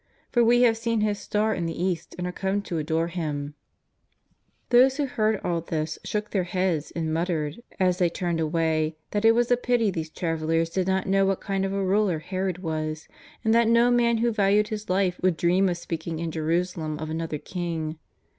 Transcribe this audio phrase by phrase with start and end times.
[0.31, 3.53] For we have seen His star in the East and are come to adore Him?"
[4.71, 8.95] Those who heard all this shook their heads and mut tered as they turned away
[9.11, 11.85] that it was a pity these travel lers did not know what kind of a
[11.85, 13.07] ruler Herod was,
[13.45, 16.97] and that no man who valued his life would dream of speak ing in Jerusalem
[16.97, 17.99] of another king.